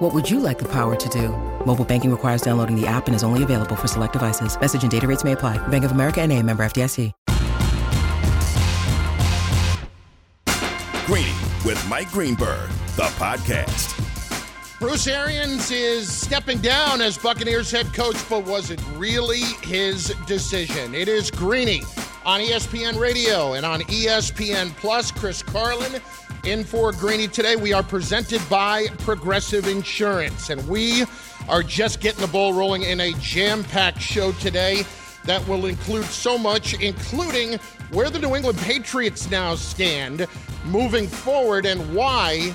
[0.00, 1.28] What would you like the power to do?
[1.66, 4.58] Mobile banking requires downloading the app and is only available for select devices.
[4.58, 5.58] Message and data rates may apply.
[5.68, 7.12] Bank of America and a member FDIC.
[11.04, 11.36] Greeny
[11.66, 13.98] with Mike Greenberg, the podcast.
[14.78, 20.94] Bruce Arians is stepping down as Buccaneers head coach, but was it really his decision?
[20.94, 21.82] It is Greeny
[22.30, 25.10] on ESPN Radio and on ESPN Plus.
[25.10, 26.00] Chris Carlin
[26.44, 27.56] in for Greeny today.
[27.56, 31.02] We are presented by Progressive Insurance, and we
[31.48, 34.84] are just getting the ball rolling in a jam packed show today
[35.24, 37.54] that will include so much, including
[37.90, 40.28] where the New England Patriots now stand
[40.66, 42.54] moving forward and why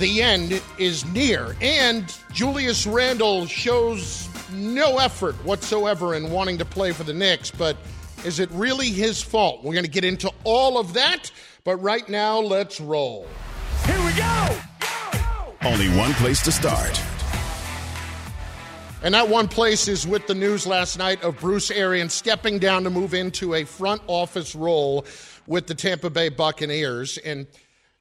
[0.00, 1.54] the end is near.
[1.60, 7.76] And Julius Randle shows no effort whatsoever in wanting to play for the Knicks, but
[8.24, 9.62] is it really his fault?
[9.62, 11.30] We're going to get into all of that,
[11.62, 13.26] but right now, let's roll.
[13.84, 14.58] Here we go!
[15.62, 17.00] Only one place to start.
[19.02, 22.84] And that one place is with the news last night of Bruce Arians stepping down
[22.84, 25.04] to move into a front office role
[25.46, 27.18] with the Tampa Bay Buccaneers.
[27.18, 27.46] And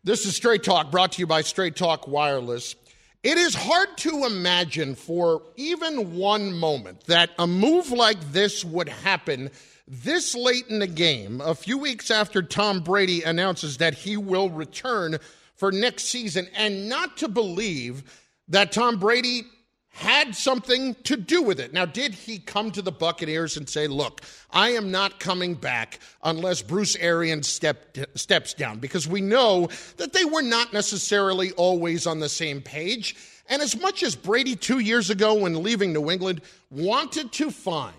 [0.05, 2.75] this is Straight Talk brought to you by Straight Talk Wireless.
[3.21, 8.87] It is hard to imagine for even one moment that a move like this would
[8.87, 9.51] happen
[9.87, 14.49] this late in the game, a few weeks after Tom Brady announces that he will
[14.49, 15.17] return
[15.55, 18.03] for next season, and not to believe
[18.47, 19.43] that Tom Brady
[19.89, 21.71] had something to do with it.
[21.71, 25.99] Now, did he come to the Buccaneers and say, "Look, I am not coming back
[26.23, 28.79] unless Bruce Arians step, steps down"?
[28.79, 33.15] Because we know that they were not necessarily always on the same page.
[33.47, 36.41] And as much as Brady two years ago, when leaving New England,
[36.71, 37.93] wanted to find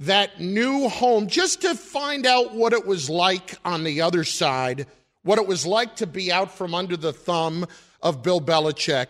[0.00, 4.86] that new home just to find out what it was like on the other side,
[5.22, 7.66] what it was like to be out from under the thumb
[8.00, 9.08] of Bill Belichick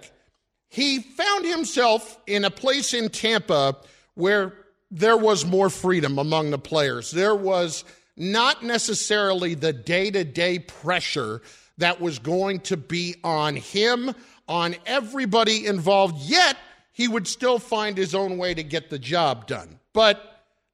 [0.69, 3.77] he found himself in a place in Tampa
[4.15, 4.55] where
[4.91, 7.11] there was more freedom among the players.
[7.11, 7.85] There was
[8.17, 11.41] not necessarily the day to day pressure
[11.79, 14.13] that was going to be on him,
[14.49, 16.57] on everybody involved, yet
[16.93, 19.79] he would still find his own way to get the job done.
[19.93, 20.28] But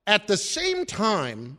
[0.07, 1.59] at the same time,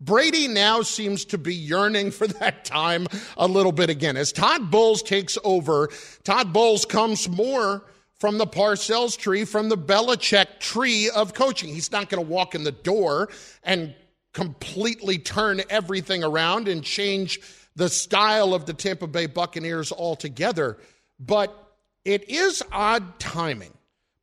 [0.00, 3.06] Brady now seems to be yearning for that time
[3.36, 4.16] a little bit again.
[4.16, 5.88] As Todd Bowles takes over,
[6.24, 7.84] Todd Bowles comes more
[8.18, 11.72] from the Parcells tree, from the Belichick tree of coaching.
[11.72, 13.28] He's not going to walk in the door
[13.62, 13.94] and
[14.32, 17.40] completely turn everything around and change
[17.76, 20.78] the style of the Tampa Bay Buccaneers altogether.
[21.18, 21.56] But
[22.04, 23.72] it is odd timing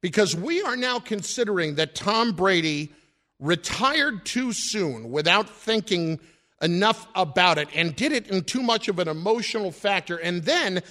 [0.02, 2.92] because we are now considering that Tom Brady
[3.42, 6.20] retired too soon without thinking
[6.62, 10.16] enough about it and did it in too much of an emotional factor.
[10.16, 10.82] And then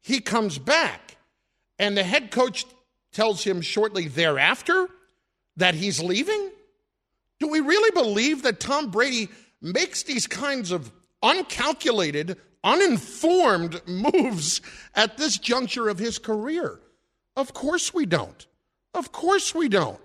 [0.00, 1.16] he comes back,
[1.78, 2.66] and the head coach
[3.12, 4.88] tells him shortly thereafter
[5.56, 6.50] that he's leaving.
[7.38, 9.28] Do we really believe that Tom Brady
[9.60, 10.90] makes these kinds of
[11.22, 14.60] uncalculated, uninformed moves
[14.94, 16.80] at this juncture of his career?
[17.36, 18.46] Of course we don't.
[18.92, 20.00] Of course we don't.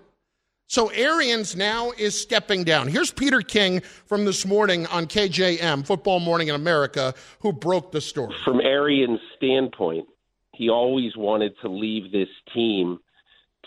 [0.70, 2.88] So Arians now is stepping down.
[2.88, 8.02] Here's Peter King from this morning on KJM, Football Morning in America, who broke the
[8.02, 8.34] story.
[8.44, 10.06] From Arians' standpoint,
[10.52, 12.98] he always wanted to leave this team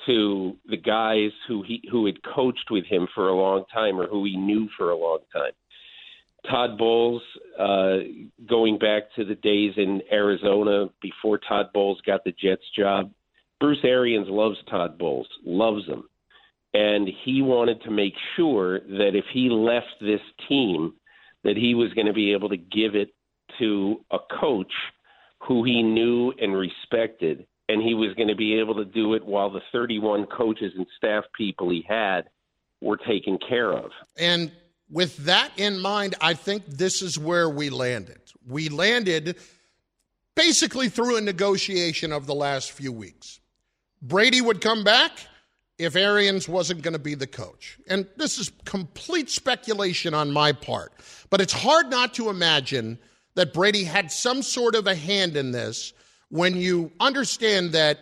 [0.05, 4.05] to the guys who he who had coached with him for a long time or
[4.05, 5.53] who he knew for a long time.
[6.47, 7.23] Todd Bowles,
[7.57, 7.97] uh,
[8.47, 13.11] going back to the days in Arizona before Todd Bowles got the Jets job,
[13.59, 16.03] Bruce Arians loves Todd Bowles, loves him
[16.73, 20.93] and he wanted to make sure that if he left this team
[21.43, 23.09] that he was going to be able to give it
[23.59, 24.71] to a coach
[25.39, 29.25] who he knew and respected and he was going to be able to do it
[29.25, 32.29] while the 31 coaches and staff people he had
[32.81, 33.91] were taken care of.
[34.17, 34.51] And
[34.89, 38.19] with that in mind, I think this is where we landed.
[38.47, 39.37] We landed
[40.35, 43.39] basically through a negotiation of the last few weeks.
[44.01, 45.11] Brady would come back
[45.77, 47.79] if Arians wasn't going to be the coach.
[47.87, 50.93] And this is complete speculation on my part,
[51.29, 52.99] but it's hard not to imagine
[53.35, 55.93] that Brady had some sort of a hand in this
[56.29, 57.99] when you understand that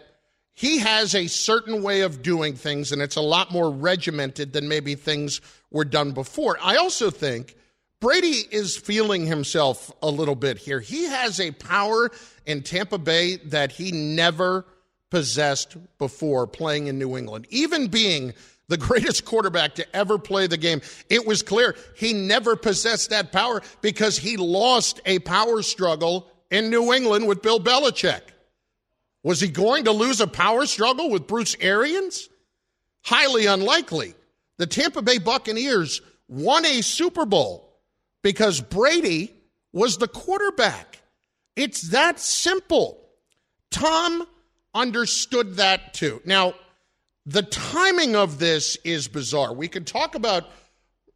[0.54, 4.68] he has a certain way of doing things and it's a lot more regimented than
[4.68, 5.40] maybe things
[5.72, 6.58] were done before.
[6.62, 7.56] I also think
[8.02, 10.80] Brady is feeling himself a little bit here.
[10.80, 12.12] He has a power
[12.46, 14.66] in Tampa Bay that he never
[15.10, 17.48] possessed before playing in New England.
[17.50, 18.34] Even being
[18.68, 23.32] the greatest quarterback to ever play the game, it was clear he never possessed that
[23.32, 28.22] power because he lost a power struggle in New England with Bill Belichick.
[29.24, 32.30] Was he going to lose a power struggle with Bruce Arians?
[33.04, 34.14] Highly unlikely.
[34.58, 37.80] The Tampa Bay Buccaneers won a Super Bowl
[38.22, 39.34] because Brady
[39.74, 41.02] was the quarterback.
[41.56, 43.10] It's that simple.
[43.72, 44.26] Tom
[44.74, 46.22] understood that too.
[46.26, 46.54] Now,
[47.26, 49.54] the timing of this is bizarre.
[49.54, 50.50] We could talk about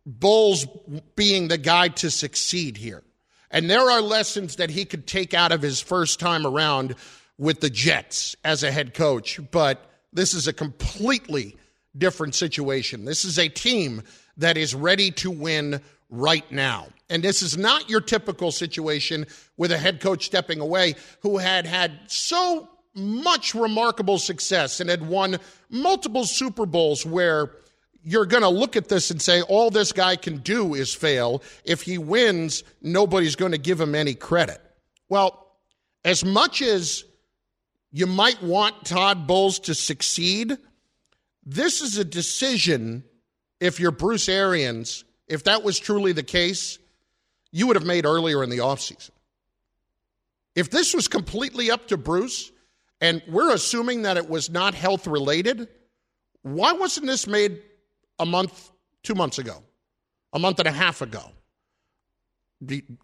[0.05, 0.67] Bowles
[1.15, 3.03] being the guy to succeed here.
[3.49, 6.95] And there are lessons that he could take out of his first time around
[7.37, 11.55] with the Jets as a head coach, but this is a completely
[11.97, 13.05] different situation.
[13.05, 14.01] This is a team
[14.37, 16.87] that is ready to win right now.
[17.09, 19.25] And this is not your typical situation
[19.57, 25.07] with a head coach stepping away who had had so much remarkable success and had
[25.07, 25.37] won
[25.69, 27.51] multiple Super Bowls where
[28.03, 31.41] you're going to look at this and say, all this guy can do is fail.
[31.63, 34.61] If he wins, nobody's going to give him any credit.
[35.09, 35.55] Well,
[36.03, 37.05] as much as
[37.91, 40.57] you might want Todd Bowles to succeed,
[41.45, 43.03] this is a decision,
[43.59, 46.79] if you're Bruce Arians, if that was truly the case,
[47.51, 49.11] you would have made earlier in the offseason.
[50.55, 52.51] If this was completely up to Bruce,
[53.03, 55.67] and we're assuming that it was not health related,
[56.41, 57.61] why wasn't this made
[58.17, 58.71] a month,
[59.03, 59.61] two months ago,
[60.31, 61.31] a month and a half ago?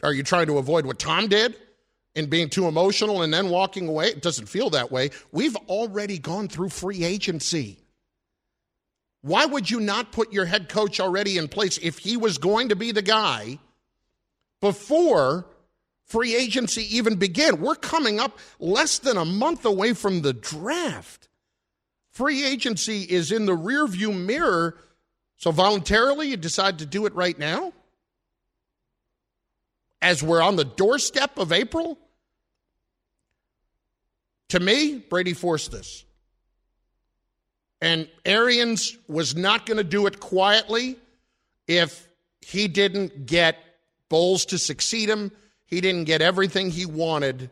[0.01, 1.54] Are you trying to avoid what Tom did
[2.16, 4.07] in being too emotional and then walking away?
[4.07, 5.10] It doesn't feel that way.
[5.34, 7.80] We've already gone through free agency.
[9.22, 12.69] Why would you not put your head coach already in place if he was going
[12.69, 13.60] to be the guy
[14.62, 15.46] before
[16.09, 17.61] free agency even began?
[17.61, 21.29] We're coming up less than a month away from the draft.
[22.11, 24.77] Free agency is in the rearview mirror.
[25.38, 27.71] So voluntarily you decide to do it right now?
[30.01, 31.97] As we're on the doorstep of April?
[34.50, 36.03] To me, Brady forced this.
[37.81, 40.97] And Arians was not going to do it quietly
[41.67, 42.09] if
[42.41, 43.57] he didn't get
[44.09, 45.31] Bowles to succeed him.
[45.69, 47.50] He didn't get everything he wanted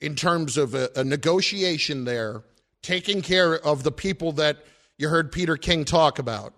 [0.00, 2.42] in terms of a, a negotiation there,
[2.82, 4.58] taking care of the people that
[4.98, 6.52] you heard Peter King talk about.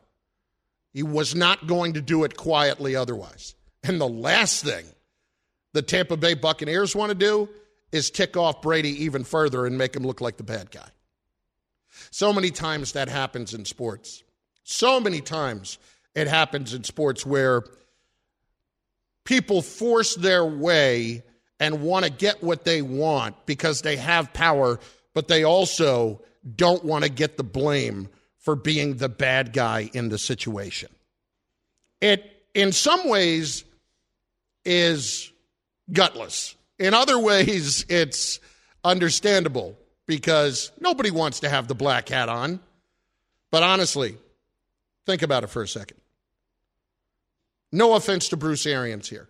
[0.93, 3.55] He was not going to do it quietly otherwise.
[3.85, 4.85] And the last thing
[5.73, 7.49] the Tampa Bay Buccaneers want to do
[7.93, 10.89] is tick off Brady even further and make him look like the bad guy.
[12.11, 14.23] So many times that happens in sports.
[14.65, 15.79] So many times
[16.15, 17.63] it happens in sports where
[19.25, 21.23] people force their way
[21.61, 24.81] and want to get what they want because they have power,
[25.15, 26.21] but they also
[26.57, 28.09] don't want to get the blame
[28.39, 30.89] for being the bad guy in the situation.
[32.01, 32.25] It,
[32.55, 33.65] in some ways,
[34.65, 35.33] is
[35.93, 36.57] gutless.
[36.79, 38.41] In other ways, it's
[38.83, 42.61] understandable because nobody wants to have the black hat on.
[43.53, 44.17] But honestly,
[45.07, 46.02] think about it for a second.
[47.73, 49.29] No offense to Bruce Arians here.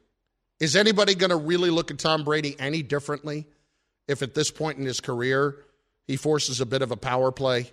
[0.59, 3.47] Is anybody going to really look at Tom Brady any differently
[4.09, 5.57] if at this point in his career
[6.07, 7.71] he forces a bit of a power play?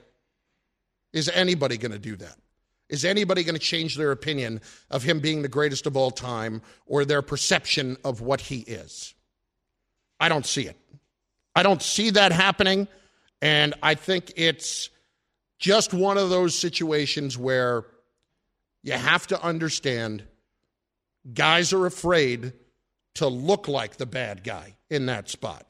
[1.11, 2.35] Is anybody going to do that?
[2.87, 6.61] Is anybody going to change their opinion of him being the greatest of all time
[6.85, 9.13] or their perception of what he is?
[10.19, 10.77] I don't see it.
[11.55, 12.87] I don't see that happening.
[13.41, 14.89] And I think it's
[15.59, 17.85] just one of those situations where
[18.81, 20.23] you have to understand
[21.33, 22.53] guys are afraid
[23.15, 25.65] to look like the bad guy in that spot.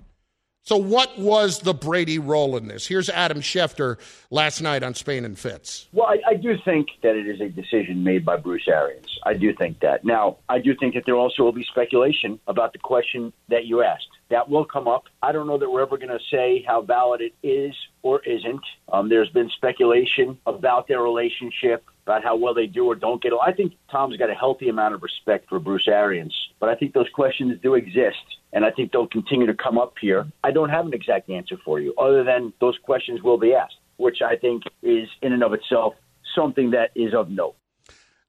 [0.69, 2.85] So, what was the Brady role in this?
[2.85, 3.97] Here's Adam Schefter
[4.29, 5.87] last night on Spain and Fitz.
[5.93, 9.07] Well, I, I, do think that it is a decision made by Bruce Arians.
[9.25, 10.05] I do think that.
[10.05, 13.81] Now, I do think that there also will be speculation about the question that you
[13.81, 14.09] asked.
[14.29, 15.05] That will come up.
[15.23, 18.61] I don't know that we're ever going to say how valid it is or isn't.
[18.91, 23.33] Um, there's been speculation about their relationship, about how well they do or don't get.
[23.33, 23.45] Along.
[23.47, 26.93] I think Tom's got a healthy amount of respect for Bruce Arians, but I think
[26.93, 30.27] those questions do exist, and I think they'll continue to come up here.
[30.43, 33.77] I don't have an exact answer for you, other than those questions will be asked,
[33.97, 35.95] which I think is in and of itself
[36.35, 37.55] something that is of note.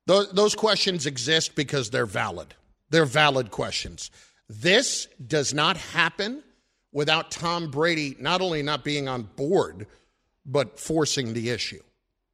[0.07, 2.54] Those questions exist because they're valid.
[2.88, 4.11] They're valid questions.
[4.52, 6.42] This does not happen
[6.90, 9.87] without Tom Brady not only not being on board,
[10.45, 11.80] but forcing the issue.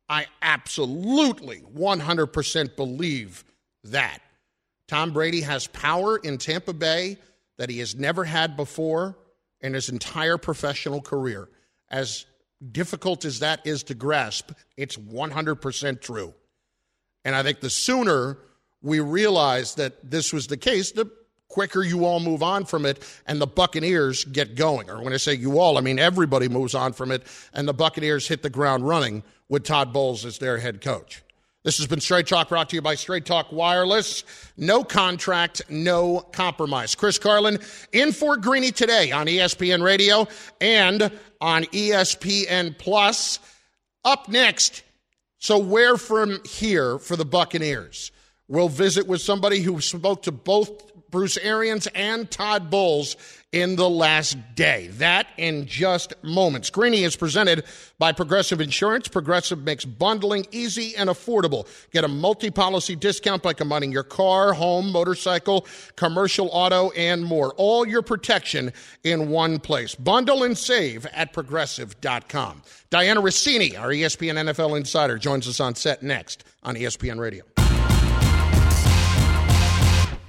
[0.09, 3.45] I absolutely 100% believe
[3.85, 4.21] that.
[4.89, 7.19] Tom Brady has power in Tampa Bay
[7.59, 9.19] that he has never had before
[9.61, 11.51] in his entire professional career.
[11.91, 12.25] As
[12.73, 16.33] difficult as that is to grasp, it's 100% true.
[17.27, 18.39] And I think the sooner
[18.81, 21.11] we realize that this was the case, the
[21.49, 24.91] quicker you all move on from it and the Buccaneers get going.
[24.91, 27.23] Or when I say you all, I mean everybody moves on from it
[27.53, 31.23] and the Buccaneers hit the ground running with Todd Bowles as their head coach.
[31.67, 34.23] This has been Straight Talk brought to you by Straight Talk Wireless.
[34.57, 36.95] No contract, no compromise.
[36.95, 37.59] Chris Carlin
[37.91, 40.29] in for Greeny today on ESPN Radio
[40.61, 41.11] and
[41.41, 43.41] on ESPN Plus.
[44.05, 44.85] Up next,
[45.39, 48.13] so where from here for the Buccaneers?
[48.47, 53.17] We'll visit with somebody who spoke to both Bruce Arians and Todd Bowles
[53.51, 54.89] in the last day.
[54.99, 56.69] That in just moments.
[56.69, 57.65] Greeny is presented
[57.99, 59.09] by Progressive Insurance.
[59.09, 61.67] Progressive makes bundling easy and affordable.
[61.91, 67.55] Get a multi policy discount by combining your car, home, motorcycle, commercial auto, and more.
[67.57, 69.95] All your protection in one place.
[69.95, 72.63] Bundle and save at progressive.com.
[72.91, 77.43] Dianna Russini, our ESPN NFL insider, joins us on set next on ESPN Radio.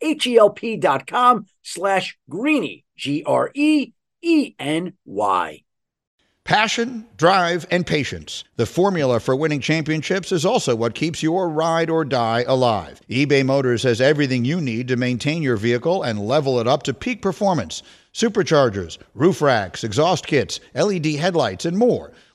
[0.00, 3.92] H-E-L-P dot com slash greeny, G-R-E-E-N-Y.
[6.46, 8.44] Passion, drive, and patience.
[8.54, 13.00] The formula for winning championships is also what keeps your ride or die alive.
[13.10, 16.94] eBay Motors has everything you need to maintain your vehicle and level it up to
[16.94, 17.82] peak performance.
[18.14, 22.12] Superchargers, roof racks, exhaust kits, LED headlights, and more.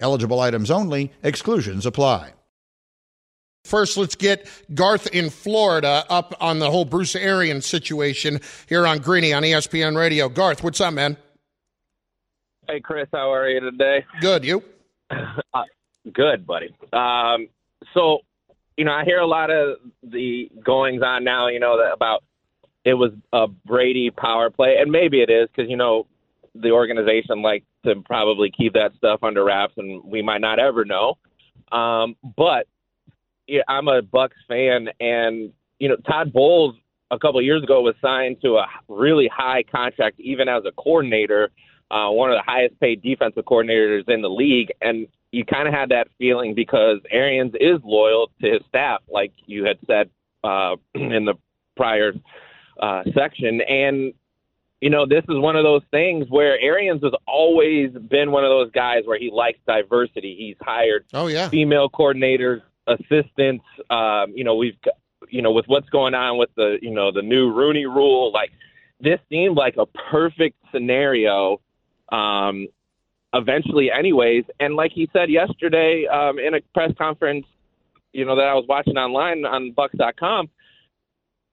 [0.00, 2.32] Eligible items only, exclusions apply.
[3.64, 8.98] First, let's get Garth in Florida up on the whole Bruce Arians situation here on
[8.98, 10.28] Greeny on ESPN Radio.
[10.28, 11.16] Garth, what's up, man?
[12.68, 14.04] Hey, Chris, how are you today?
[14.20, 14.62] Good, you?
[15.54, 15.62] Uh,
[16.12, 16.74] good, buddy.
[16.92, 17.48] Um,
[17.94, 18.18] so,
[18.76, 22.24] you know, I hear a lot of the goings on now, you know, that about
[22.84, 26.06] it was a Brady power play, and maybe it is because, you know,
[26.60, 30.84] the organization like to probably keep that stuff under wraps, and we might not ever
[30.84, 31.16] know.
[31.72, 32.66] Um, but
[33.46, 36.74] yeah, I'm a Bucs fan, and you know Todd Bowles
[37.10, 41.50] a couple years ago was signed to a really high contract, even as a coordinator,
[41.90, 45.74] uh, one of the highest paid defensive coordinators in the league, and you kind of
[45.74, 50.10] had that feeling because Arians is loyal to his staff, like you had said
[50.42, 51.34] uh, in the
[51.76, 52.12] prior
[52.80, 54.12] uh, section, and
[54.80, 58.50] you know, this is one of those things where Arians has always been one of
[58.50, 60.36] those guys where he likes diversity.
[60.38, 63.64] He's hired oh yeah female coordinators, assistants.
[63.88, 64.76] Um, you know, we've
[65.28, 68.50] you know with what's going on with the you know the new Rooney Rule, like
[69.00, 71.60] this seemed like a perfect scenario.
[72.10, 72.68] Um,
[73.32, 77.46] eventually, anyways, and like he said yesterday um, in a press conference,
[78.12, 80.50] you know that I was watching online on Bucs.com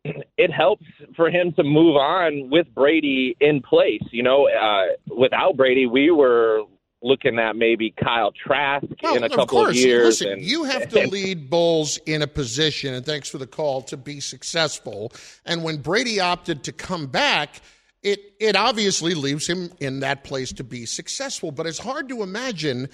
[0.04, 4.04] it helps for him to move on with Brady in place.
[4.12, 6.64] You know, uh, without Brady, we were
[7.02, 10.22] looking at maybe Kyle Trask well, in a couple of, of years.
[10.22, 13.82] Listen, and, you have to lead Bowles in a position, and thanks for the call,
[13.84, 15.12] to be successful.
[15.46, 17.62] And when Brady opted to come back,
[18.02, 21.52] it it obviously leaves him in that place to be successful.
[21.52, 22.90] But it's hard to imagine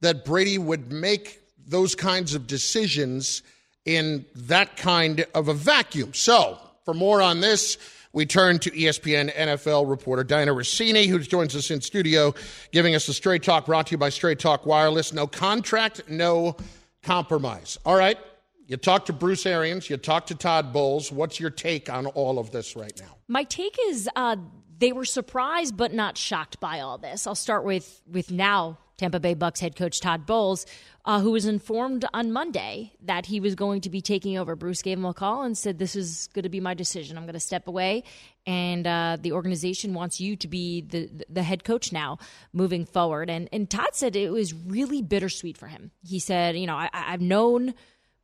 [0.00, 3.42] that Brady would make those kinds of decisions–
[3.96, 6.14] in that kind of a vacuum.
[6.14, 7.76] So, for more on this,
[8.12, 12.34] we turn to ESPN NFL reporter Dianna Russini, who joins us in studio,
[12.72, 15.12] giving us the Straight Talk brought to you by Straight Talk Wireless.
[15.12, 16.56] No contract, no
[17.02, 17.78] compromise.
[17.84, 18.18] All right.
[18.66, 21.10] You talked to Bruce Arians, you talked to Todd Bowles.
[21.10, 23.16] What's your take on all of this right now?
[23.26, 24.36] My take is uh,
[24.78, 27.26] they were surprised but not shocked by all this.
[27.26, 30.66] I'll start with with now Tampa Bay Bucs head coach Todd Bowles,
[31.06, 34.54] uh, who was informed on Monday that he was going to be taking over.
[34.54, 37.16] Bruce gave him a call and said, "This is going to be my decision.
[37.16, 38.04] I'm going to step away,
[38.46, 42.18] and uh, the organization wants you to be the the head coach now,
[42.52, 45.92] moving forward." And and Todd said it was really bittersweet for him.
[46.06, 47.72] He said, "You know, I, I've known."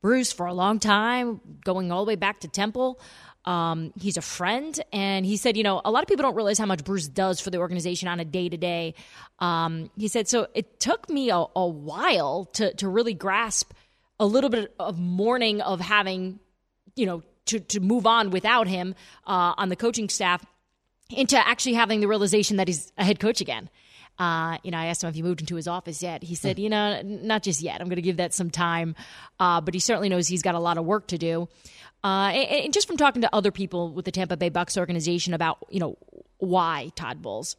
[0.02, 3.00] Bruce for a long time, going all the way back to Temple.
[3.46, 6.58] Um, he's a friend, and he said, you know, a lot of people don't realize
[6.58, 8.94] how much Bruce does for the organization on a day to day.
[9.96, 13.72] He said, so it took me a, a while to to really grasp
[14.18, 16.40] a little bit of mourning of having,
[16.96, 18.94] you know, to to move on without him
[19.26, 20.44] uh, on the coaching staff,
[21.10, 23.70] into actually having the realization that he's a head coach again.
[24.18, 26.22] Uh, you know, I asked him if he moved into his office yet.
[26.22, 27.80] He said, you know, not just yet.
[27.80, 28.94] I'm going to give that some time.
[29.38, 31.48] Uh, but he certainly knows he's got a lot of work to do.
[32.02, 35.34] Uh, and, and just from talking to other people with the Tampa Bay Bucs organization
[35.34, 35.98] about, you know,
[36.38, 37.56] why Todd Bowles.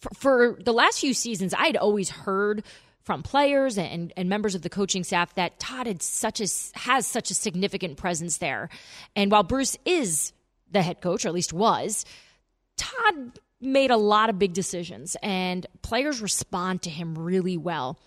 [0.00, 2.64] For, for the last few seasons, I had always heard
[3.02, 6.46] from players and, and members of the coaching staff that Todd had such a,
[6.78, 8.68] has such a significant presence there.
[9.16, 10.32] And while Bruce is
[10.70, 12.04] the head coach, or at least was,
[12.76, 17.98] Todd made a lot of big decisions and players respond to him really well.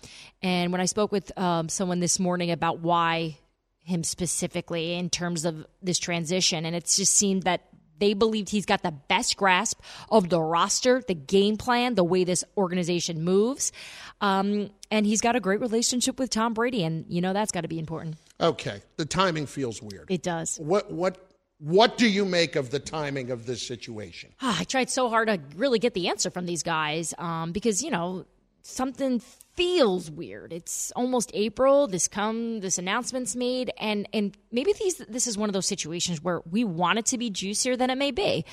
[0.42, 3.38] And when I spoke with um, someone this morning about why
[3.82, 7.62] him specifically in terms of this transition, and it just seemed that
[7.98, 9.80] they believed he's got the best grasp
[10.10, 13.72] of the roster, the game plan, the way this organization moves.
[14.20, 17.60] Um, and he's got a great relationship with Tom Brady, and you know that's got
[17.60, 18.16] to be important.
[18.40, 20.10] Okay, the timing feels weird.
[20.10, 20.58] It does.
[20.58, 21.33] What what
[21.64, 24.30] what do you make of the timing of this situation?
[24.40, 27.90] I tried so hard to really get the answer from these guys um, because you
[27.90, 28.26] know
[28.60, 29.20] something
[29.54, 30.52] feels weird.
[30.52, 31.86] It's almost April.
[31.86, 36.22] This come this announcement's made, and and maybe these this is one of those situations
[36.22, 38.44] where we want it to be juicier than it may be.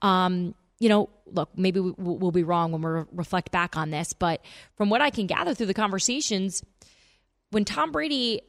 [0.00, 4.12] Um, you know, look, maybe we, we'll be wrong when we reflect back on this,
[4.12, 4.44] but
[4.76, 6.62] from what I can gather through the conversations,
[7.50, 8.42] when Tom Brady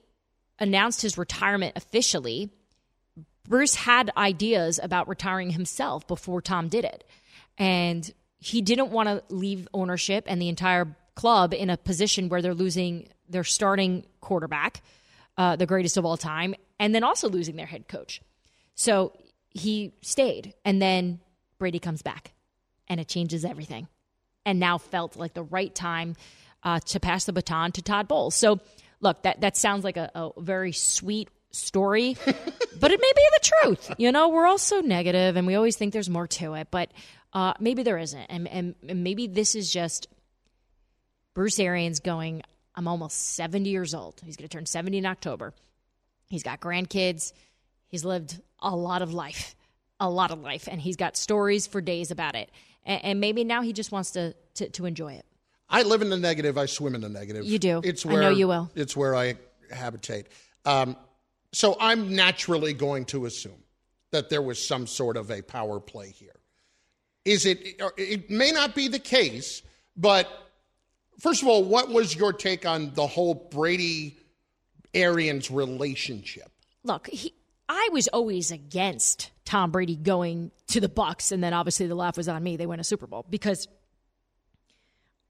[0.60, 2.52] announced his retirement officially,
[3.52, 7.04] Bruce had ideas about retiring himself before Tom did it.
[7.58, 8.10] And
[8.40, 12.54] he didn't want to leave ownership and the entire club in a position where they're
[12.54, 14.82] losing their starting quarterback,
[15.38, 18.22] uh, the greatest of all time, and then also losing their head coach.
[18.76, 19.12] So
[19.50, 20.54] he stayed.
[20.64, 21.20] And then
[21.60, 22.32] Brady comes back
[22.88, 23.90] and it changes everything.
[24.46, 26.16] And now felt like the right time
[26.64, 28.34] uh, to pass the baton to Todd Bowles.
[28.34, 28.62] So,
[29.02, 33.50] look, that, that sounds like a, a very sweet story, but it may be the
[33.62, 33.92] truth.
[33.98, 36.92] You know, we're all so negative and we always think there's more to it, but
[37.34, 38.26] uh, maybe there isn't.
[38.30, 40.08] And, and, and maybe this is just
[41.34, 42.44] Bruce Arians going,
[42.76, 44.22] I'm almost 70 years old.
[44.24, 45.54] He's going to turn 70 in October.
[46.30, 47.34] He's got grandkids.
[47.88, 49.56] He's lived a lot of life,
[50.00, 52.50] a lot of life, and he's got stories for days about it.
[52.86, 55.26] And, and maybe now he just wants to, to, to enjoy it.
[55.70, 56.58] I live in the negative.
[56.58, 57.46] I swim in the negative.
[57.46, 57.82] You do.
[57.84, 58.70] It's where I know you will.
[58.76, 59.36] It's where I
[59.72, 60.28] habitate.
[60.66, 60.98] Um,
[61.54, 63.64] so I'm naturally going to assume
[64.12, 66.36] that there was some sort of a power play here.
[67.26, 67.82] Is it?
[67.98, 69.62] It may not be the case,
[69.96, 70.28] but
[71.20, 74.18] first of all, what was your take on the whole Brady
[74.94, 76.52] Arians relationship?
[76.84, 77.34] Look, he,
[77.70, 82.18] I was always against Tom Brady going to the Bucs, and then obviously the laugh
[82.18, 82.58] was on me.
[82.58, 83.68] They win a Super Bowl because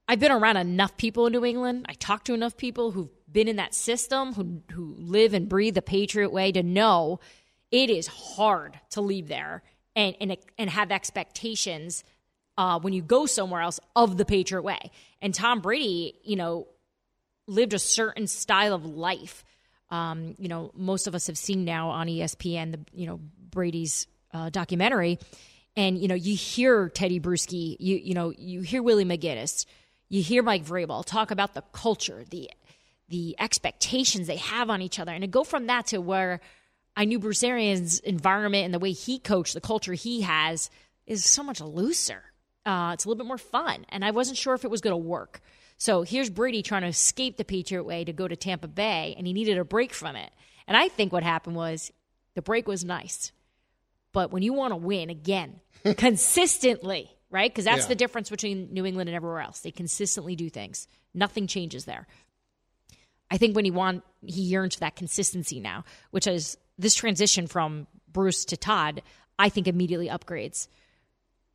[0.08, 1.86] I've been around enough people in New England.
[1.90, 5.76] I talked to enough people who've been in that system, who who live and breathe
[5.76, 7.20] the Patriot way, to know
[7.72, 9.63] it is hard to leave there
[9.96, 12.04] and and and have expectations
[12.58, 14.91] uh, when you go somewhere else of the Patriot way.
[15.22, 16.67] And Tom Brady, you know,
[17.48, 19.44] lived a certain style of life.
[19.89, 24.08] Um, you know, most of us have seen now on ESPN the you know Brady's
[24.34, 25.20] uh, documentary,
[25.76, 29.65] and you know you hear Tedy Bruschi, you you know you hear Willie McGinest,
[30.10, 32.50] you hear Mike Vrabel talk about the culture, the
[33.12, 36.41] the expectations they have on each other, and to go from that to where
[36.97, 40.69] I knew Bruce Arians' environment and the way he coached, the culture he has,
[41.06, 42.24] is so much looser.
[42.65, 44.93] Uh, it's a little bit more fun, and I wasn't sure if it was going
[44.93, 45.41] to work.
[45.78, 49.26] So here's Brady trying to escape the Patriot way to go to Tampa Bay, and
[49.26, 50.32] he needed a break from it.
[50.67, 51.91] And I think what happened was
[52.36, 53.32] the break was nice,
[54.13, 55.60] but when you want to win again
[55.97, 57.50] consistently, right?
[57.52, 57.88] Because that's Yeah.
[57.88, 59.62] the difference between New England and everywhere else.
[59.62, 60.88] They consistently do things.
[61.13, 62.06] Nothing changes there.
[63.32, 67.48] I think when he want he yearns for that consistency now, which is this transition
[67.48, 69.02] from Bruce to Todd.
[69.39, 70.67] I think immediately upgrades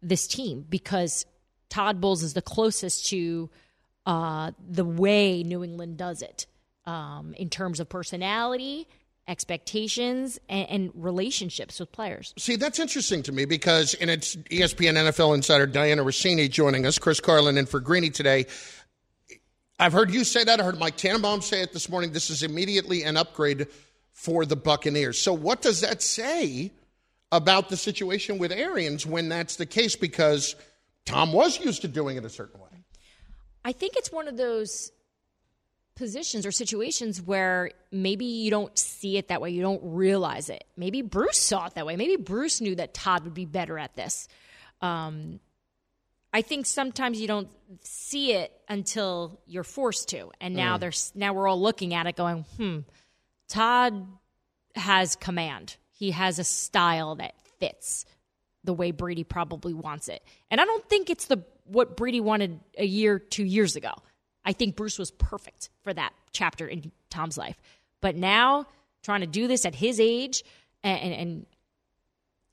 [0.02, 1.26] this team because
[1.68, 3.50] Todd Bowles is the closest to
[4.06, 6.46] uh, the way New England does it
[6.84, 8.88] um, in terms of personality,
[9.28, 12.32] expectations, and, and, relationships with players.
[12.38, 16.98] See, that's interesting to me because, and it's ESPN NFL insider Dianna Russini joining us,
[16.98, 18.46] Chris Carlin, and for Greeny today.
[19.78, 20.60] I've heard you say that.
[20.60, 22.12] I heard Mike Tannenbaum say it this morning.
[22.12, 23.66] This is immediately an upgrade
[24.12, 25.18] for the Buccaneers.
[25.18, 26.72] So, what does that say
[27.30, 29.94] about the situation with Arians when that's the case?
[29.94, 30.56] Because
[31.04, 32.84] Tom was used to doing it a certain way.
[33.64, 34.92] I think it's one of those
[35.94, 39.50] positions or situations where maybe you don't see it that way.
[39.50, 40.64] You don't realize it.
[40.76, 41.96] Maybe Bruce saw it that way.
[41.96, 44.28] Maybe Bruce knew that Todd would be better at this.
[44.80, 45.40] Um,
[46.32, 47.48] I think sometimes you don't
[47.82, 50.80] see it until you're forced to, and now mm.
[50.80, 52.80] there's now we're all looking at it, going, "Hmm,
[53.48, 54.06] Todd
[54.74, 55.76] has command.
[55.92, 58.04] He has a style that fits
[58.64, 62.60] the way Brady probably wants it." And I don't think it's the what Brady wanted
[62.76, 63.92] a year, two years ago.
[64.44, 67.56] I think Bruce was perfect for that chapter in Tom's life.
[68.00, 68.66] But now,
[69.02, 70.44] trying to do this at his age
[70.82, 71.46] and, and, and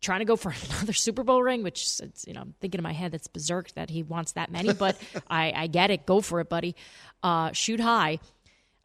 [0.04, 2.94] trying to go for another Super Bowl ring, which you know, I'm thinking in my
[2.94, 6.06] head that's berserk that he wants that many, but I, I, get it.
[6.06, 6.76] Go for it, buddy.
[7.24, 8.20] Uh, shoot high.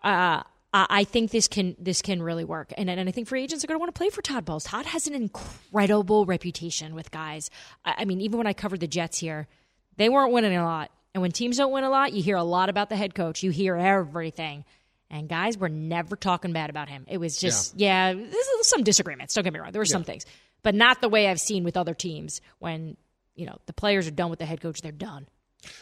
[0.02, 3.64] Uh, I think this can this can really work, and and I think free agents
[3.64, 4.64] are going to want to play for Todd Bowles.
[4.64, 7.50] Todd has an incredible reputation with guys.
[7.86, 9.48] I, I mean, even when I covered the Jets here,
[9.96, 10.90] they weren't winning a lot.
[11.14, 13.42] And when teams don't win a lot, you hear a lot about the head coach.
[13.42, 14.64] You hear everything.
[15.10, 17.06] And guys were never talking bad about him.
[17.08, 19.34] It was just, yeah, yeah some disagreements.
[19.34, 19.72] Don't get me wrong.
[19.72, 19.92] There were yeah.
[19.92, 20.26] some things,
[20.62, 22.96] but not the way I've seen with other teams when,
[23.34, 25.26] you know, the players are done with the head coach, they're done.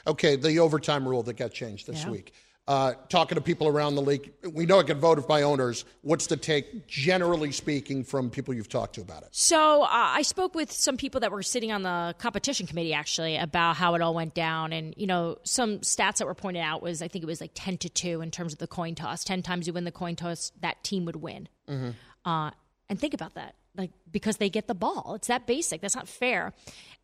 [0.06, 2.10] Okay, the overtime rule that got changed this yeah.
[2.10, 2.32] week
[2.68, 4.32] uh, talking to people around the league.
[4.52, 5.84] We know it get voted by owners.
[6.02, 9.28] What's the take, generally speaking, from people you've talked to about it?
[9.30, 13.36] So uh, I spoke with some people that were sitting on the competition committee actually
[13.36, 16.82] about how it all went down, and you know some stats that were pointed out
[16.82, 19.22] was I think it was like ten to two in terms of the coin toss.
[19.22, 21.48] Ten times you win the coin toss, that team would win.
[21.68, 21.90] Mm-hmm.
[22.28, 22.50] Uh,
[22.88, 23.54] and think about that.
[23.76, 25.80] Like because they get the ball, it's that basic.
[25.80, 26.54] That's not fair.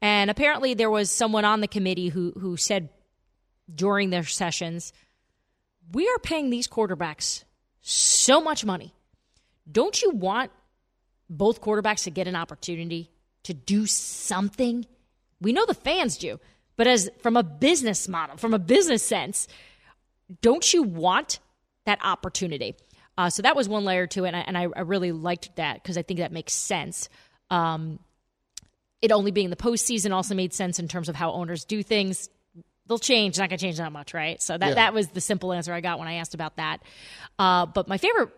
[0.01, 2.89] And apparently, there was someone on the committee who who said
[3.75, 4.93] during their sessions
[5.91, 7.45] we are paying these quarterbacks
[7.81, 8.95] so much money.
[9.71, 10.51] Don't you want
[11.29, 13.11] both quarterbacks to get an opportunity
[13.45, 14.87] to do something?
[15.41, 16.39] We know the fans do,
[16.77, 19.49] but as from a business model, from a business sense,
[20.41, 21.41] don't you want
[21.85, 22.77] that opportunity?
[23.23, 25.55] Uh, so that was one layer to it, and I, and I, I really liked
[25.55, 27.09] that because I think that makes sense.
[27.51, 28.01] Um,
[29.01, 32.29] it only being the postseason also made sense in terms of how owners do things
[32.89, 33.39] they'll change.
[33.39, 34.43] Not going to change that much, right?
[34.43, 34.75] So that yeah.
[34.75, 36.83] that was the simple answer I got when I asked about that.
[37.39, 38.31] Uh, but my favorite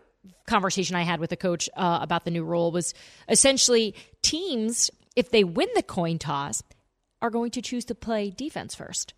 [0.45, 2.93] conversation I had with a coach uh, about the new rule was
[3.27, 6.61] essentially teams, if they win the coin toss,
[7.23, 9.15] are going to choose to play defense first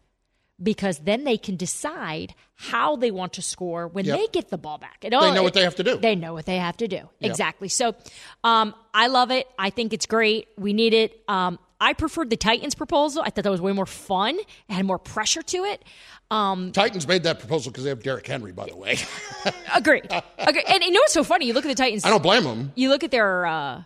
[0.61, 4.17] because then they can decide how they want to score when yep.
[4.17, 4.97] they get the ball back.
[5.03, 5.97] It all, they know what they have to do.
[5.97, 6.95] They know what they have to do.
[6.95, 7.09] Yep.
[7.21, 7.69] Exactly.
[7.69, 7.95] So
[8.43, 9.47] um, I love it.
[9.59, 10.47] I think it's great.
[10.57, 11.21] We need it.
[11.27, 13.21] Um, I preferred the Titans proposal.
[13.21, 14.39] I thought that was way more fun.
[14.39, 15.83] It had more pressure to it.
[16.31, 18.97] Um, Titans made that proposal because they have Derrick Henry, by the way.
[19.75, 20.07] agreed.
[20.39, 20.65] Agreed.
[20.67, 21.45] And you know what's so funny?
[21.45, 22.03] You look at the Titans.
[22.03, 22.71] I don't blame them.
[22.75, 23.83] You look at their uh,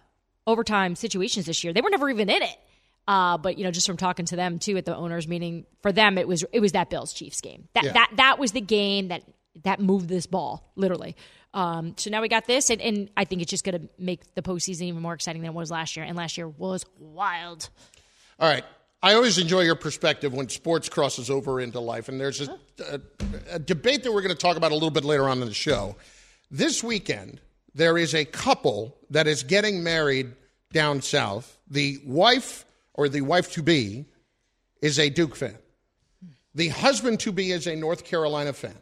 [0.47, 1.73] overtime situations this year.
[1.73, 2.57] They were never even in it.
[3.07, 5.91] Uh, but you know, just from talking to them too at the owners meeting, for
[5.91, 7.67] them it was it was that Bills Chiefs game.
[7.73, 7.93] That yeah.
[7.93, 9.23] that that was the game that
[9.63, 11.15] that moved this ball literally.
[11.53, 14.35] Um, so now we got this, and, and I think it's just going to make
[14.35, 16.05] the postseason even more exciting than it was last year.
[16.05, 17.69] And last year was wild.
[18.39, 18.63] All right.
[19.03, 22.07] I always enjoy your perspective when sports crosses over into life.
[22.07, 23.01] And there's a, a,
[23.53, 25.53] a debate that we're going to talk about a little bit later on in the
[25.53, 25.95] show.
[26.51, 27.41] This weekend,
[27.73, 30.33] there is a couple that is getting married
[30.71, 31.57] down south.
[31.67, 34.05] The wife or the wife to be
[34.81, 35.57] is a Duke fan.
[36.53, 38.75] The husband to be is a North Carolina fan.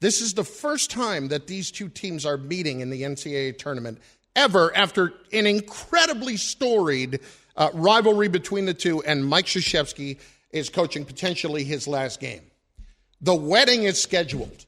[0.00, 3.98] This is the first time that these two teams are meeting in the NCAA tournament
[4.36, 7.20] ever after an incredibly storied
[7.56, 10.18] uh, rivalry between the two, and Mike Krzyzewski
[10.50, 12.42] is coaching potentially his last game.
[13.20, 14.64] The wedding is scheduled.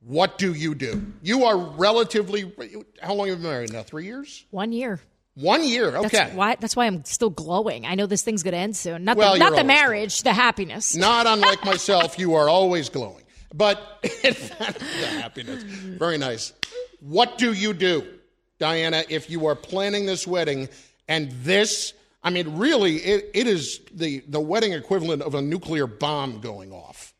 [0.00, 1.12] What do you do?
[1.22, 2.52] You are relatively.
[3.00, 3.82] How long have you been married now?
[3.82, 4.44] Three years?
[4.50, 5.00] One year.
[5.38, 5.96] One year.
[5.96, 6.08] Okay.
[6.08, 7.86] That's why, that's why I'm still glowing.
[7.86, 9.04] I know this thing's going to end soon.
[9.04, 10.34] Not well, the, not the marriage, glowing.
[10.34, 10.96] the happiness.
[10.96, 13.22] Not unlike myself, you are always glowing.
[13.54, 14.56] But the
[15.20, 15.62] happiness.
[15.62, 16.52] Very nice.
[16.98, 18.04] What do you do,
[18.58, 20.68] Dianna, if you are planning this wedding
[21.06, 21.92] and this,
[22.24, 26.72] I mean, really, it, it is the, the wedding equivalent of a nuclear bomb going
[26.72, 27.14] off?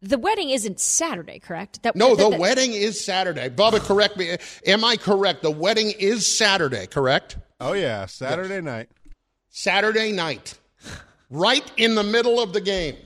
[0.00, 1.82] The wedding isn't Saturday, correct?
[1.82, 3.50] That, no, the, the wedding is Saturday.
[3.50, 4.38] Bubba, correct me.
[4.64, 5.42] Am I correct?
[5.42, 7.36] The wedding is Saturday, correct?
[7.60, 8.64] Oh, yeah, Saturday yes.
[8.64, 8.88] night.
[9.50, 10.58] Saturday night,
[11.30, 12.96] right in the middle of the game.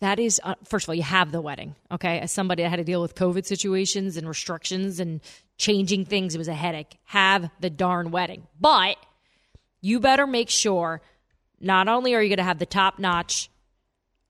[0.00, 1.76] That is, uh, first of all, you have the wedding.
[1.92, 5.20] Okay, as somebody that had to deal with COVID situations and restrictions and
[5.56, 6.96] changing things, it was a headache.
[7.04, 8.96] Have the darn wedding, but
[9.80, 11.00] you better make sure
[11.60, 13.50] not only are you going to have the top notch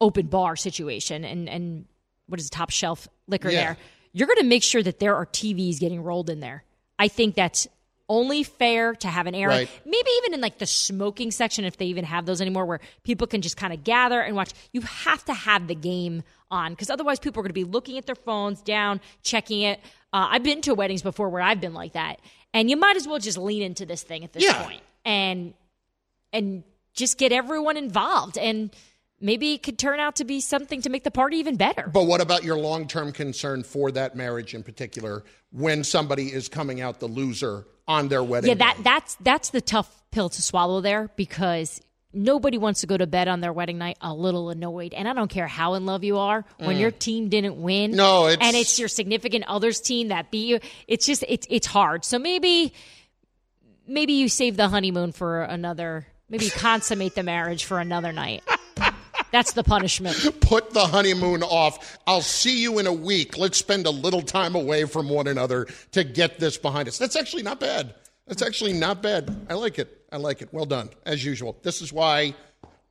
[0.00, 1.87] open bar situation and and
[2.27, 3.64] what is the top shelf liquor Yeah.
[3.64, 3.77] there,
[4.12, 6.64] you're going to make sure that there are TVs getting rolled in there.
[6.98, 7.66] I think that's
[8.08, 9.70] only fair to have an area, Right.
[9.86, 13.26] maybe even in like the smoking section, if they even have those anymore, where people
[13.26, 14.50] can just kind of gather and watch.
[14.72, 17.96] You have to have the game on because otherwise, people are going to be looking
[17.96, 19.80] at their phones down, checking it.
[20.12, 22.20] Uh, I've been to weddings before where I've been like that,
[22.52, 24.62] and you might as well just lean into this thing at this Yeah.
[24.62, 25.54] point and
[26.32, 26.62] and
[26.92, 28.70] just get everyone involved and
[29.20, 31.88] maybe it could turn out to be something to make the party even better.
[31.92, 36.48] But what about your long term concern for that marriage in particular when somebody is
[36.48, 38.48] coming out the loser on their wedding?
[38.48, 41.80] yeah, that that's that's the tough pill to swallow there because
[42.12, 44.94] nobody wants to go to bed on their wedding night a little annoyed.
[44.94, 47.90] And I don't care how in love you are when your team didn't win.
[47.90, 47.94] Mm.
[47.96, 50.60] No, it's- and it's your significant other's team that beat you.
[50.86, 52.04] It's just it's it's hard.
[52.04, 52.72] So maybe
[53.86, 56.06] maybe you save the honeymoon for another.
[56.30, 58.42] Maybe consummate the marriage for another night.
[59.34, 60.16] That's the punishment.
[60.40, 61.98] Put the honeymoon off.
[62.06, 63.36] I'll see you in a week.
[63.36, 66.98] Let's spend a little time away from one another to get this behind us.
[66.98, 67.96] That's actually not bad.
[68.28, 69.46] That's actually not bad.
[69.50, 70.04] I like it.
[70.12, 70.50] I like it.
[70.52, 71.56] Well done, as usual.
[71.64, 72.36] This is why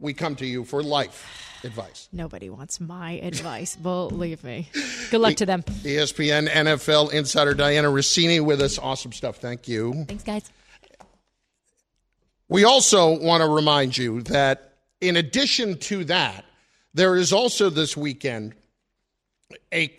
[0.02, 2.10] we come to you for life advice.
[2.12, 3.78] Nobody wants my advice.
[3.78, 4.68] Believe me.
[5.12, 5.64] Good luck to them.
[5.64, 8.78] ESPN NFL insider Dianna Russini with us.
[8.78, 9.38] Awesome stuff.
[9.38, 10.04] Thank you.
[10.10, 10.52] Thanks, guys.
[12.50, 14.73] We also want to remind you that
[15.04, 16.46] in addition to that,
[16.94, 18.56] there is also this weekend
[19.74, 19.96] a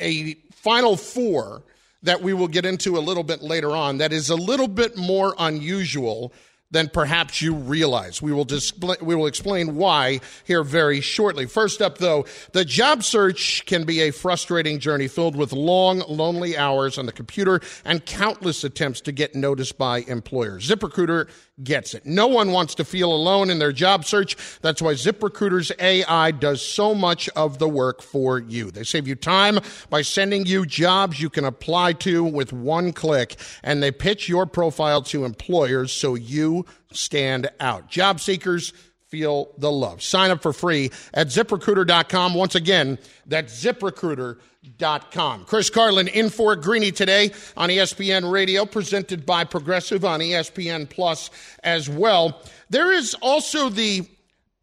[0.00, 1.62] a final four
[2.02, 4.96] that we will get into a little bit later on that is a little bit
[4.96, 6.32] more unusual
[6.74, 8.20] than perhaps you realize.
[8.20, 11.46] We will display, we will explain why here very shortly.
[11.46, 16.58] First up though, the job search can be a frustrating journey filled with long lonely
[16.58, 20.68] hours on the computer and countless attempts to get noticed by employers.
[20.68, 21.28] ZipRecruiter
[21.62, 22.04] gets it.
[22.04, 24.36] No one wants to feel alone in their job search.
[24.60, 28.70] That's why ZipRecruiter's AI does so much of the work for you.
[28.70, 33.36] They save you time by sending you jobs you can apply to with one click,
[33.62, 37.88] and they pitch your profile to employers so you stand out.
[37.88, 38.72] Job seekers
[39.14, 40.02] feel the love.
[40.02, 42.34] Sign up for free at ziprecruiter.com.
[42.34, 45.44] Once again, that's ziprecruiter.com.
[45.44, 51.30] Chris Carlin in for Greeny today on ESPN Radio, presented by Progressive on ESPN Plus
[51.62, 52.42] as well.
[52.70, 54.04] There is also the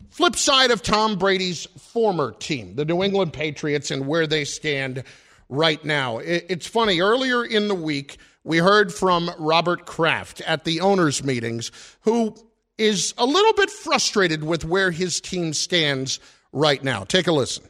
[0.09, 5.05] flip side of Tom Brady's former team, the New England Patriots, and where they stand
[5.47, 6.17] right now.
[6.17, 11.71] It's funny, earlier in the week, we heard from Robert Kraft at the owners' meetings,
[12.01, 12.35] who
[12.81, 16.19] is a little bit frustrated with where his team stands
[16.51, 17.03] right now.
[17.03, 17.63] Take a listen.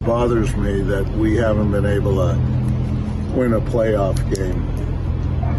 [0.00, 2.34] bothers me that we haven't been able to
[3.34, 4.62] win a playoff game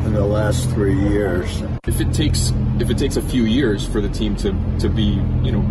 [0.05, 1.63] in the last three years.
[1.87, 5.19] if it takes if it takes a few years for the team to to be
[5.43, 5.63] you know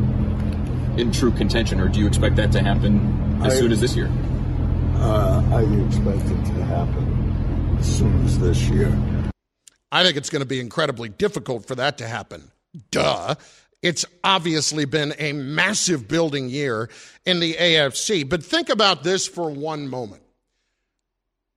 [0.97, 3.95] in true contention, or do you expect that to happen as I- soon as this
[3.97, 4.11] year?
[4.97, 8.97] Uh, I expect it to happen as soon as this year.
[9.93, 12.51] I think it's going to be incredibly difficult for that to happen.
[12.91, 13.35] Duh.
[13.83, 16.89] It's obviously been a massive building year
[17.27, 18.27] in the AFC.
[18.29, 20.23] But think about this for one moment.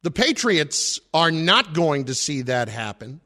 [0.03, 3.21] The Patriots are not going to see that happen,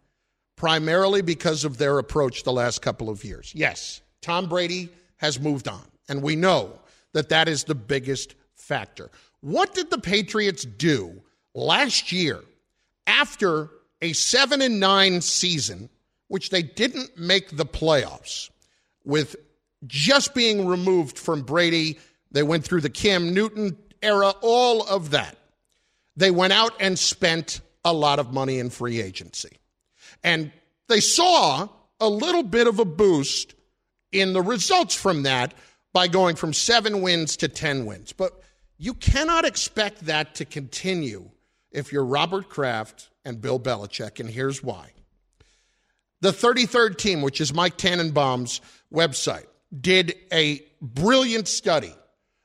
[0.55, 3.51] primarily because of their approach the last couple of years.
[3.55, 6.79] Yes, Tom Brady has moved on, and we know
[7.13, 9.09] that that is the biggest factor.
[9.41, 11.21] What did the Patriots do
[11.53, 12.39] last year
[13.05, 13.69] after
[14.01, 15.89] a 7 and 9 season,
[16.31, 18.49] which they didn't make the playoffs?
[19.03, 19.35] with
[19.85, 21.99] just being removed from Brady.
[22.31, 25.37] They went through the Cam Newton era, all of that.
[26.15, 29.57] They went out and spent a lot of money in free agency.
[30.23, 30.51] And
[30.87, 31.67] they saw
[31.99, 33.55] a little bit of a boost
[34.11, 35.53] in the results from that
[35.93, 38.13] by going from seven wins to 10 wins.
[38.13, 38.33] But
[38.77, 41.29] you cannot expect that to continue
[41.71, 44.91] if you're Robert Kraft and Bill Belichick, and here's why.
[46.21, 48.61] The 33rd team, which is Mike Tannenbaum's
[48.93, 49.47] website,
[49.79, 51.93] did a brilliant study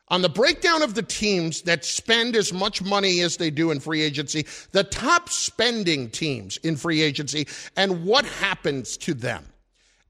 [0.09, 3.81] on the breakdown of the teams that spend as much money as they do in
[3.81, 9.45] free agency, the top spending teams in free agency, and what happens to them.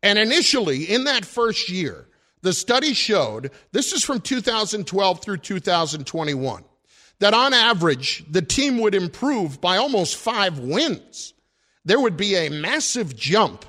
[0.03, 2.07] And initially, in that first year,
[2.43, 6.65] the study showed this is from 2012 through 2021
[7.19, 11.33] that on average, the team would improve by almost five wins
[11.87, 13.65] there would be a massive jump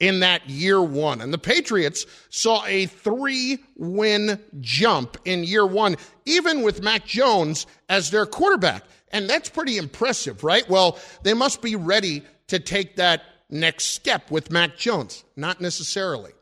[0.00, 1.20] in that year one.
[1.20, 7.66] And the Patriots saw a three win jump in year one, even with Mac Jones
[7.88, 8.84] as their quarterback.
[9.12, 10.68] And that's pretty impressive, right?
[10.68, 15.24] Well, they must be ready to take that next step with Mac Jones.
[15.36, 16.32] Not necessarily.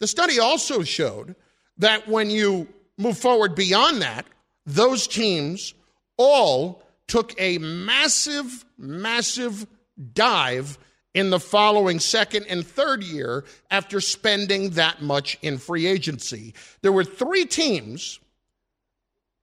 [0.00, 1.36] The study also showed
[1.78, 2.68] that when you
[2.98, 4.26] move forward beyond that,
[4.66, 5.74] those teams
[6.16, 9.66] all took a massive, massive
[10.12, 10.78] dive
[11.14, 16.54] in the following second and third year after spending that much in free agency.
[16.80, 18.18] There were three teams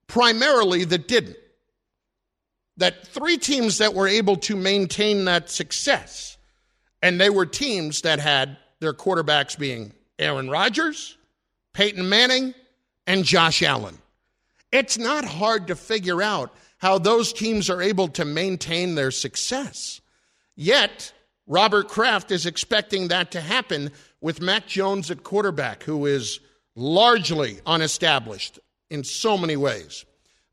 [0.07, 1.38] primarily that didn't.
[2.77, 6.38] That three teams that were able to maintain that success.
[7.01, 11.17] And they were teams that had their quarterbacks being Aaron Rodgers,
[11.73, 12.53] Peyton Manning,
[13.05, 13.97] and Josh Allen.
[14.71, 19.99] It's not hard to figure out how those teams are able to maintain their success.
[20.62, 21.13] Yet,
[21.48, 26.41] Robert Kraft is expecting that to happen with Mac Jones at quarterback, who is
[26.76, 30.04] largely unestablished in so many ways.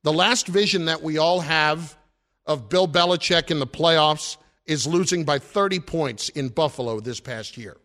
[0.05, 1.99] The last vision that we all have
[2.47, 7.57] of Bill Belichick in the playoffs is losing by 30 points in Buffalo this past
[7.57, 7.77] year.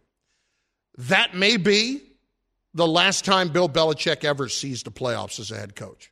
[1.00, 2.04] That may be
[2.76, 6.12] the last time Bill Belichick ever sees the playoffs as a head coach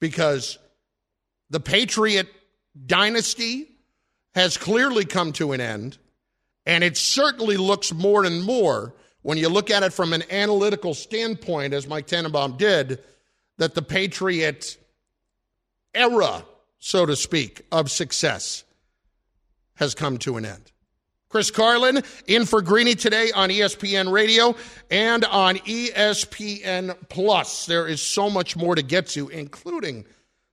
[0.00, 0.58] because
[1.50, 2.26] the Patriot
[2.86, 3.75] dynasty
[4.36, 5.96] has clearly come to an end.
[6.66, 10.92] And it certainly looks more and more, when you look at it from an analytical
[10.92, 13.02] standpoint, as Mike Tannenbaum did,
[13.56, 14.76] that the Patriot
[15.94, 16.44] era,
[16.78, 18.64] so to speak, of success
[19.76, 20.70] has come to an end.
[21.30, 24.54] Chris Carlin in for Greeny today on ESPN Radio
[24.90, 27.66] and on ESPN Plus.
[27.66, 30.04] There is so much more to get to, including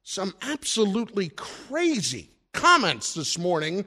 [0.04, 3.85] some absolutely crazy comments this morning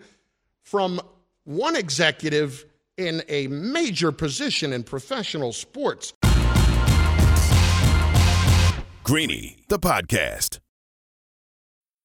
[0.62, 1.00] from
[1.44, 2.64] one executive
[2.96, 6.12] in a major position in professional sports.
[9.04, 10.58] Greeny, the podcast.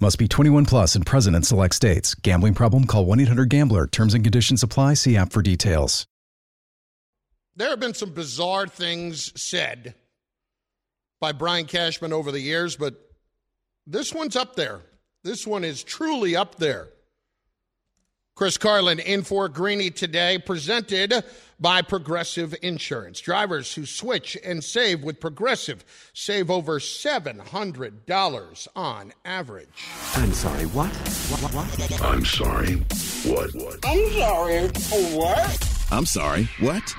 [0.00, 2.14] Must be 21 plus and present in select states.
[2.14, 2.84] Gambling problem?
[2.86, 3.86] Call 1 800 GAMBLER.
[3.86, 4.94] Terms and conditions apply.
[4.94, 6.06] See app for details.
[7.56, 9.94] There have been some bizarre things said
[11.20, 12.94] by Brian Cashman over the years, but
[13.86, 14.80] this one's up there.
[15.22, 16.88] This one is truly up there.
[18.34, 21.24] Chris Carlin in for Greeny today, presented
[21.64, 23.22] by Progressive Insurance.
[23.22, 29.88] Drivers who switch and save with Progressive save over $700 on average.
[30.14, 30.90] I'm sorry, what?
[30.90, 31.54] What?
[31.54, 31.54] What?
[31.54, 32.02] what?
[32.02, 32.74] I'm sorry.
[33.24, 33.54] What?
[33.54, 33.78] What?
[33.82, 34.68] I'm sorry.
[35.16, 35.86] What?
[35.90, 36.50] I'm sorry.
[36.60, 36.94] What?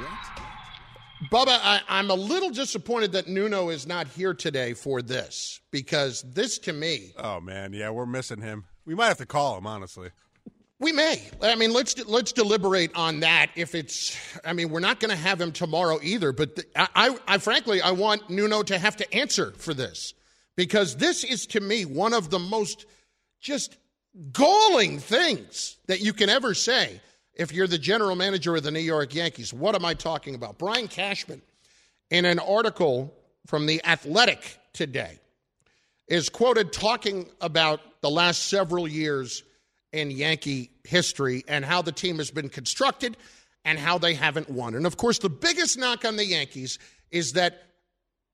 [1.32, 6.24] Bubba, I, I'm a little disappointed that Nuno is not here today for this because
[6.24, 7.14] this to me.
[7.18, 7.72] Oh, man.
[7.72, 8.66] Yeah, we're missing him.
[8.84, 10.10] We might have to call him, honestly.
[10.80, 11.22] We may.
[11.42, 13.50] I mean, let's let's deliberate on that.
[13.56, 16.34] If it's, I mean, we're not going to have him tomorrow either.
[16.34, 20.14] But the, I, I, frankly, I want Nuno to have to answer for this
[20.58, 22.86] because this is to me one of the most
[23.40, 23.78] just
[24.34, 27.00] galling things that you can ever say
[27.34, 29.54] if you're the general manager of the New York Yankees.
[29.54, 30.58] What am I talking about?
[30.58, 31.42] Brian Cashman,
[32.10, 33.14] in an article
[33.48, 35.20] from the Athletic today,
[36.08, 39.44] is quoted talking about the last several years
[39.96, 43.16] in Yankee history and how the team has been constructed
[43.64, 44.76] and how they haven't won.
[44.76, 46.78] And of course, the biggest knock on the Yankees
[47.12, 47.64] is that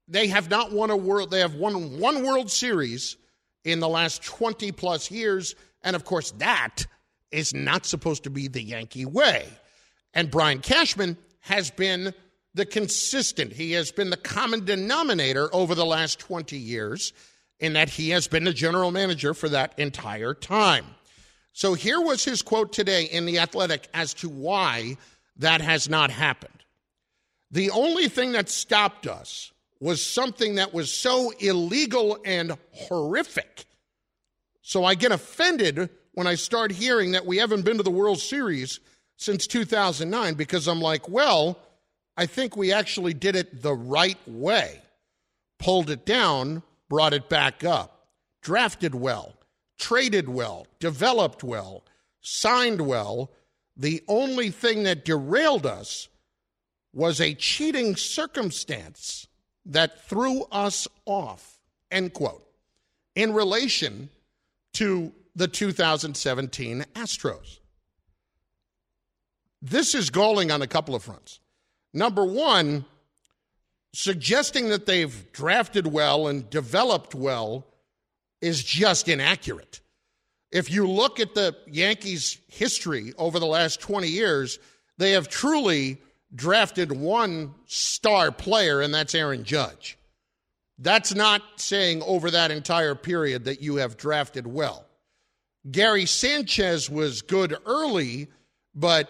[0.07, 3.15] they have not won a world they have won one World Series
[3.63, 6.86] in the last 20 plus years and of course that
[7.29, 9.47] is not supposed to be the Yankee way.
[10.13, 12.13] And Brian Cashman has been
[12.53, 13.53] the consistent.
[13.53, 17.13] He has been the common denominator over the last 20 years
[17.59, 20.86] in that he has been the general manager for that entire time.
[21.53, 24.97] So here was his quote today in The Athletic as to why
[25.37, 26.53] that has not happened.
[27.51, 33.65] The only thing that stopped us was something that was so illegal and horrific.
[34.61, 38.19] So I get offended when I start hearing that we haven't been to the World
[38.19, 38.79] Series
[39.17, 41.59] since 2009 because I'm like, well,
[42.15, 44.81] I think we actually did it the right way.
[45.59, 48.07] Pulled it down, brought it back up,
[48.41, 49.33] drafted well,
[49.82, 51.84] traded well, developed well,
[52.21, 53.32] signed well.
[53.75, 56.07] The only thing that derailed us
[56.93, 59.27] was a cheating circumstance
[59.65, 61.59] that threw us off.
[61.89, 62.45] End quote.
[63.15, 64.09] In relation
[64.73, 67.59] to the 2017 Astros.
[69.61, 71.39] This is galling on a couple of fronts.
[71.93, 72.86] Number one,
[73.93, 77.65] suggesting that they've drafted well and developed well
[78.41, 79.81] is just inaccurate.
[80.51, 84.59] If you look at the Yankees' history over the last 20 years,
[84.97, 86.01] they have truly
[86.33, 89.97] drafted one star player, and that's Aaron Judge.
[90.77, 94.85] That's not saying over that entire period that you have drafted well.
[95.69, 98.27] Gary Sanchez was good early,
[98.73, 99.09] but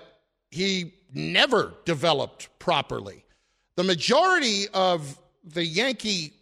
[0.50, 3.24] he never developed properly.
[3.76, 6.34] The majority of the Yankee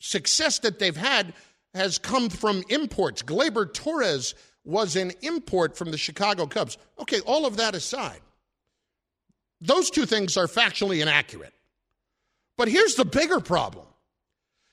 [0.00, 1.32] success that they've had
[1.76, 3.22] has come from imports.
[3.22, 6.76] Gleyber Torres was an import from the Chicago Cubs.
[7.00, 8.20] Okay, all of that aside,
[9.60, 11.54] those two things are factually inaccurate.
[12.58, 13.86] But here's the bigger problem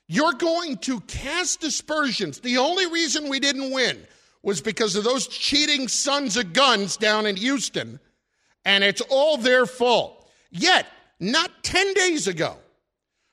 [0.07, 2.39] you're going to cast aspersions.
[2.39, 4.05] The only reason we didn't win
[4.41, 7.99] was because of those cheating sons of guns down in Houston,
[8.65, 10.29] and it's all their fault.
[10.51, 10.85] Yet,
[11.19, 12.57] not 10 days ago,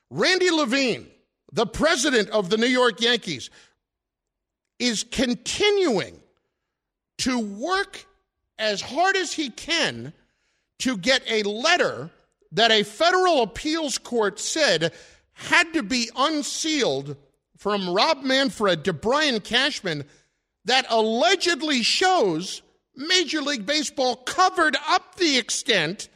[0.09, 1.07] Randy Levine,
[1.51, 3.49] the president of the New York Yankees,
[4.79, 6.19] is continuing
[7.19, 8.05] to work
[8.57, 10.13] as hard as he can
[10.79, 12.09] to get a letter
[12.51, 14.91] that a federal appeals court said
[15.33, 17.15] had to be unsealed
[17.57, 20.03] from Rob Manfred to Brian Cashman
[20.65, 22.61] that allegedly shows
[22.95, 26.09] Major League Baseball covered up the extent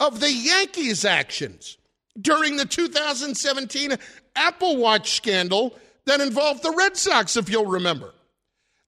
[0.00, 1.78] of the Yankees' actions
[2.20, 3.96] during the 2017
[4.36, 5.74] Apple Watch scandal
[6.06, 8.12] that involved the Red Sox, if you'll remember.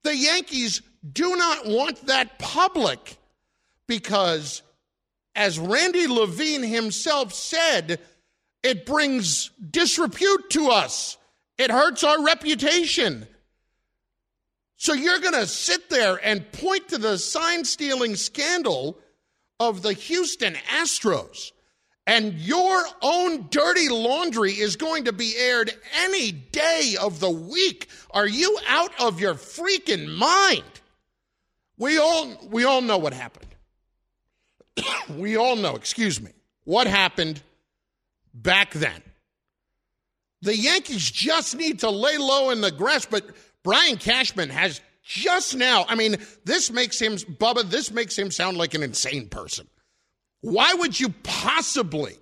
[0.02, 0.82] The Yankees
[1.12, 3.16] do not want that public
[3.86, 4.62] because,
[5.34, 8.00] as Randy Levine himself said,
[8.62, 11.16] it brings disrepute to us.
[11.58, 13.26] It hurts our reputation.
[14.76, 18.98] So you're going to sit there and point to the sign stealing scandal
[19.58, 21.52] of the Houston Astros,
[22.06, 25.72] and your own dirty laundry is going to be aired
[26.04, 27.88] any day of the week.
[28.12, 30.62] Are you out of your freaking mind?
[31.78, 33.54] We all we all know what happened.
[35.10, 36.30] we all know, excuse me,
[36.64, 37.42] what happened
[38.32, 39.02] back then.
[40.42, 43.24] The Yankees just need to lay low in the grass, but
[43.64, 48.56] Brian Cashman has just now, I mean, this makes him, Bubba, this makes him sound
[48.56, 49.66] like an insane person.
[50.46, 52.14] Why would you possibly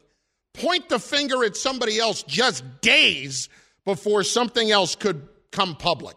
[0.55, 3.51] point the finger at somebody else just days
[3.85, 6.17] before something else could come public?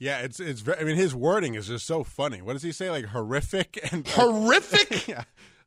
[0.00, 0.64] Yeah, it's it's.
[0.66, 2.42] I mean, his wording is just so funny.
[2.42, 2.90] What does he say?
[2.90, 5.06] Like horrific and horrific.
[5.08, 5.22] yeah.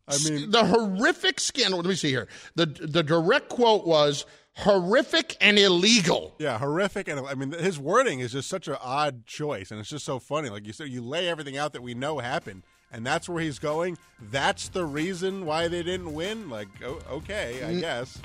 [0.10, 1.80] I mean, the horrific scandal.
[1.80, 2.28] Let me see here.
[2.56, 6.36] The the direct quote was horrific and illegal.
[6.38, 9.90] Yeah, horrific and I mean his wording is just such an odd choice, and it's
[9.90, 10.50] just so funny.
[10.50, 12.64] Like you said, you lay everything out that we know happened,
[12.94, 13.98] and that's where he's going.
[14.32, 16.50] That's the reason why they didn't win.
[16.50, 16.68] Like,
[17.10, 18.20] okay, I guess.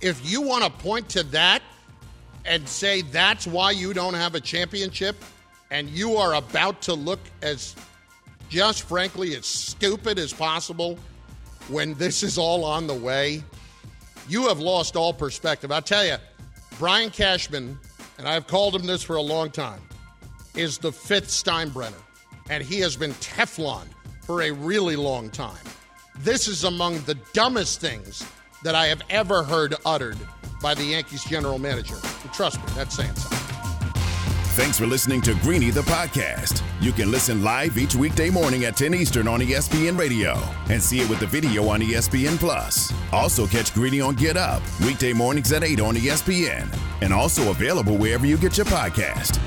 [0.00, 1.62] If you want to point to that
[2.44, 5.16] and say that's why you don't have a championship,
[5.70, 7.76] and you are about to look as
[8.48, 10.98] just frankly as stupid as possible
[11.68, 13.42] when this is all on the way,
[14.28, 15.70] you have lost all perspective.
[15.70, 16.16] I tell you,
[16.78, 17.78] Brian Cashman,
[18.18, 19.80] and I've called him this for a long time,
[20.54, 21.92] is the fifth Steinbrenner,
[22.50, 23.86] and he has been Teflon
[24.24, 25.62] for a really long time.
[26.20, 28.24] This is among the dumbest things
[28.62, 30.16] that I have ever heard uttered
[30.62, 31.96] by the Yankees general manager.
[32.22, 33.38] And trust me, that's saying something.
[34.54, 36.62] Thanks for listening to Greeny the podcast.
[36.80, 40.38] You can listen live each weekday morning at 10 Eastern on ESPN Radio
[40.70, 42.92] and see it with the video on ESPN Plus.
[43.12, 46.72] Also catch Greeny on Get Up weekday mornings at 8 on ESPN
[47.02, 49.40] and also available wherever you get your podcast.